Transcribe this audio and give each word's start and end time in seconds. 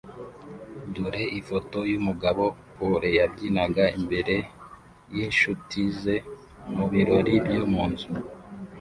Dore 0.93 1.23
ifoto 1.39 1.79
yumugabo 1.91 2.43
pole 2.75 3.09
yabyinaga 3.19 3.85
imbere 3.97 4.35
yinshuti 5.15 5.79
ze 5.99 6.15
mubirori 6.75 7.33
byo 7.47 7.63
munzu 7.73 8.09